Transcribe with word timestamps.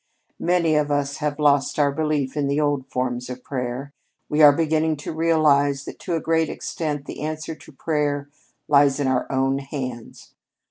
"Many 0.39 0.73
of 0.77 0.89
us 0.89 1.17
have 1.17 1.37
lost 1.37 1.77
our 1.77 1.91
belief 1.91 2.35
in 2.35 2.47
the 2.47 2.59
old 2.59 2.87
forms 2.87 3.29
of 3.29 3.43
prayer. 3.43 3.93
We 4.29 4.41
are 4.41 4.51
beginning 4.51 4.97
to 5.05 5.13
realize 5.13 5.85
that, 5.85 5.99
to 5.99 6.15
a 6.15 6.19
great 6.19 6.49
extent, 6.49 7.05
the 7.05 7.21
answer 7.21 7.53
to 7.53 7.71
prayer 7.71 8.27
lies 8.67 8.99
in 8.99 9.05
our 9.05 9.31
own 9.31 9.59
hands. 9.59 10.33